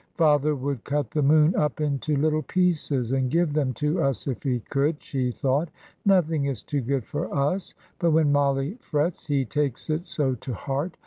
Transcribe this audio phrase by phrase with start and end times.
[0.15, 4.41] "Father would cut the moon up into little pieces and give them to us, if
[4.41, 5.69] he could," she thought;
[6.07, 7.75] "nothing is too good for us.
[7.99, 10.97] But when Mollie frets he takes it so to heart.